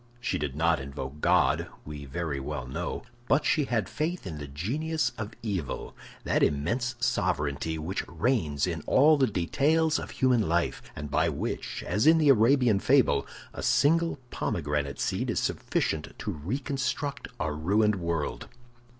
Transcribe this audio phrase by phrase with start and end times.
[0.19, 4.47] She did not invoke God, we very well know, but she had faith in the
[4.47, 11.11] genius of evil—that immense sovereignty which reigns in all the details of human life, and
[11.11, 17.27] by which, as in the Arabian fable, a single pomegranate seed is sufficient to reconstruct
[17.39, 18.47] a ruined world.